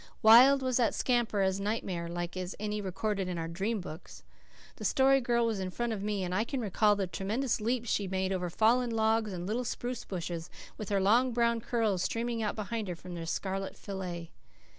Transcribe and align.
Wild 0.23 0.63
was 0.63 0.77
that 0.77 0.95
scamper, 0.95 1.41
as 1.41 1.59
nightmare 1.59 2.07
like 2.07 2.35
as 2.35 2.55
any 2.59 2.81
recorded 2.81 3.27
in 3.27 3.37
our 3.37 3.47
dream 3.47 3.79
books. 3.81 4.23
The 4.77 4.83
Story 4.83 5.21
Girl 5.21 5.45
was 5.45 5.59
in 5.59 5.69
front 5.69 5.93
of 5.93 6.01
me, 6.01 6.23
and 6.23 6.33
I 6.33 6.43
can 6.43 6.59
recall 6.59 6.95
the 6.95 7.05
tremendous 7.05 7.61
leaps 7.61 7.87
she 7.91 8.07
made 8.07 8.33
over 8.33 8.49
fallen 8.49 8.89
logs 8.89 9.31
and 9.31 9.45
little 9.45 9.63
spruce 9.63 10.03
bushes, 10.03 10.49
with 10.75 10.89
her 10.89 10.99
long 10.99 11.33
brown 11.33 11.61
curls 11.61 12.01
streaming 12.01 12.41
out 12.41 12.55
behind 12.55 12.87
her 12.87 12.95
from 12.95 13.13
their 13.13 13.27
scarlet 13.27 13.75
fillet. 13.77 14.31